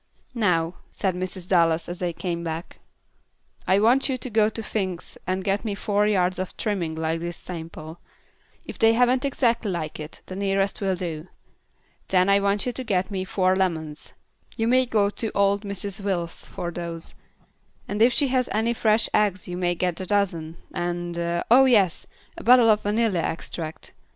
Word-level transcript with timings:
"Now," 0.33 0.77
said 0.91 1.13
Mrs. 1.13 1.47
Dallas, 1.47 1.87
as 1.87 1.99
they 1.99 2.11
came 2.11 2.43
back, 2.43 2.79
"I 3.67 3.77
want 3.77 4.09
you 4.09 4.17
to 4.17 4.31
go 4.31 4.49
to 4.49 4.63
Fink's 4.63 5.15
and 5.27 5.43
get 5.43 5.63
me 5.63 5.75
four 5.75 6.07
yards 6.07 6.39
of 6.39 6.57
trimming 6.57 6.95
like 6.95 7.19
this 7.19 7.37
sample; 7.37 7.99
if 8.65 8.79
they 8.79 8.93
haven't 8.93 9.25
exactly 9.25 9.69
like 9.69 9.99
it, 9.99 10.21
the 10.25 10.35
nearest 10.35 10.81
will 10.81 10.95
do. 10.95 11.27
Then 12.09 12.29
I 12.29 12.39
want 12.39 12.65
you 12.65 12.71
to 12.71 12.83
get 12.83 13.11
me 13.11 13.23
four 13.25 13.55
lemons. 13.55 14.11
You 14.57 14.67
may 14.67 14.87
go 14.87 15.11
to 15.11 15.31
old 15.35 15.61
Mrs. 15.63 16.01
Wills 16.01 16.47
for 16.47 16.71
those, 16.71 17.13
and 17.87 18.01
if 18.01 18.11
she 18.11 18.29
has 18.29 18.49
any 18.51 18.73
fresh 18.73 19.07
eggs 19.13 19.47
you 19.47 19.55
may 19.55 19.75
get 19.75 20.01
a 20.01 20.07
dozen, 20.07 20.57
and 20.73 21.15
oh, 21.51 21.65
yes, 21.65 22.07
a 22.37 22.43
bottle 22.43 22.71
of 22.71 22.81
vanilla 22.81 23.19
extract. 23.21 23.93